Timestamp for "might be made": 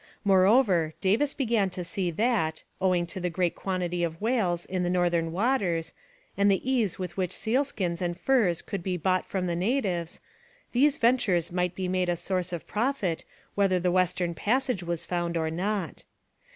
11.51-12.09